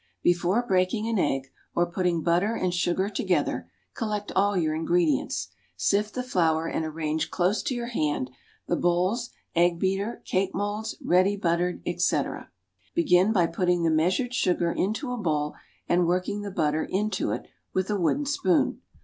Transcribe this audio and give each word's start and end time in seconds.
Before 0.23 0.65
breaking 0.65 1.07
an 1.07 1.19
egg, 1.19 1.51
or 1.75 1.85
putting 1.91 2.23
butter 2.23 2.55
and 2.55 2.73
sugar 2.73 3.07
together, 3.07 3.69
collect 3.93 4.31
all 4.35 4.57
your 4.57 4.73
ingredients. 4.73 5.49
Sift 5.77 6.15
the 6.15 6.23
flour 6.23 6.65
and 6.65 6.83
arrange 6.83 7.29
close 7.29 7.61
to 7.61 7.75
your 7.75 7.85
hand, 7.89 8.31
the 8.65 8.75
bowls, 8.75 9.29
egg 9.55 9.77
beater, 9.77 10.23
cake 10.25 10.55
moulds, 10.55 10.95
ready 11.05 11.37
buttered, 11.37 11.83
etc. 11.85 12.49
Begin 12.95 13.31
by 13.31 13.45
putting 13.45 13.83
the 13.83 13.91
measured 13.91 14.33
sugar 14.33 14.71
into 14.71 15.11
a 15.11 15.17
bowl, 15.17 15.53
and 15.87 16.07
working 16.07 16.41
the 16.41 16.49
butter 16.49 16.83
into 16.83 17.29
it 17.31 17.47
with 17.71 17.91
a 17.91 17.95
wooden 17.99 18.25
spoon. 18.25 18.81